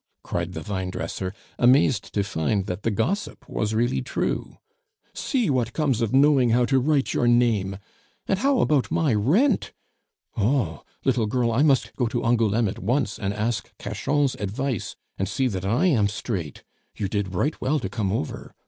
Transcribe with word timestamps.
cried 0.23 0.53
the 0.53 0.61
vinedresser, 0.63 1.31
amazed 1.59 2.11
to 2.11 2.23
find 2.23 2.65
that 2.65 2.81
the 2.81 2.89
gossip 2.89 3.47
was 3.47 3.75
really 3.75 4.01
true. 4.01 4.57
"See 5.13 5.47
what 5.47 5.73
comes 5.73 6.01
of 6.01 6.11
knowing 6.11 6.49
how 6.49 6.65
to 6.65 6.79
write 6.79 7.13
your 7.13 7.27
name! 7.27 7.77
And 8.27 8.39
how 8.39 8.61
about 8.61 8.89
my 8.89 9.13
rent! 9.13 9.73
Oh! 10.35 10.83
little 11.05 11.27
girl, 11.27 11.51
I 11.51 11.61
must 11.61 11.95
go 11.95 12.07
to 12.07 12.23
Angouleme 12.25 12.67
at 12.67 12.79
once 12.79 13.19
and 13.19 13.31
ask 13.31 13.71
Cachan's 13.77 14.33
advice, 14.39 14.95
and 15.19 15.29
see 15.29 15.47
that 15.49 15.65
I 15.65 15.85
am 15.85 16.07
straight. 16.07 16.63
You 16.97 17.07
did 17.07 17.35
right 17.35 17.61
well 17.61 17.77
to 17.79 17.87
come 17.87 18.11
over. 18.11 18.55